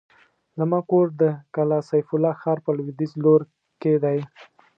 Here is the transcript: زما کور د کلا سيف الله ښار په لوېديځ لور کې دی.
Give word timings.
زما 0.57 0.79
کور 0.89 1.07
د 1.21 1.23
کلا 1.55 1.79
سيف 1.89 2.07
الله 2.15 2.33
ښار 2.41 2.57
په 2.65 2.71
لوېديځ 2.77 3.11
لور 3.23 3.41
کې 3.81 3.93
دی. 4.03 4.19